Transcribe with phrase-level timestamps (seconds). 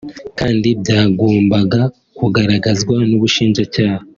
[0.39, 1.81] kandi byagombaga
[2.17, 4.03] kugaragazwa n’Ubushinjacyaha